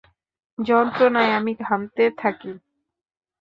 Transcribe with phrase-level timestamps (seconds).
[0.59, 2.51] যন্ত্রণায় আমি ঘামতে থাকি।